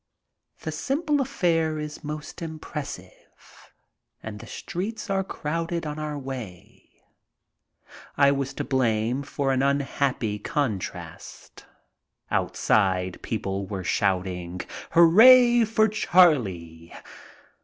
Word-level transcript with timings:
The 0.61 0.71
simple 0.71 1.21
affair 1.21 1.77
is 1.77 2.03
most 2.03 2.41
impressive 2.41 3.69
and 4.23 4.39
the 4.39 4.47
streets 4.47 5.11
are 5.11 5.23
crowded 5.23 5.85
on 5.85 5.99
our 5.99 6.17
way. 6.17 6.89
I 8.17 8.31
was 8.31 8.55
to 8.55 8.63
blame 8.63 9.21
for 9.21 9.51
an 9.51 9.61
unhappy 9.61 10.39
con 10.39 10.79
trast. 10.79 11.67
Outside 12.31 13.21
people 13.21 13.67
were 13.67 13.83
shouting, 13.83 14.61
''Hooray 14.93 15.65
for 15.65 15.87
Charlie 15.87 16.91